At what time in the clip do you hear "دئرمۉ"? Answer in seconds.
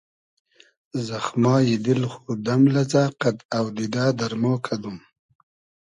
4.19-4.55